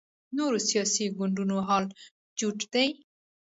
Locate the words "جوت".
2.37-2.59